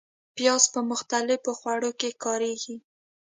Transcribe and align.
پیاز 0.35 0.63
په 0.73 0.79
مختلفو 0.91 1.51
خوړو 1.59 1.91
کې 1.99 2.09
کارېږي 2.23 2.75